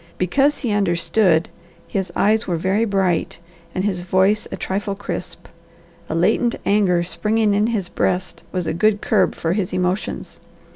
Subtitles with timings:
[0.17, 1.47] Because he understood,
[1.87, 3.37] his eyes were very bright,
[3.75, 5.45] and his voice a trifle crisp.
[6.09, 10.39] A latent anger springing in his breast was a good curb for his emotions.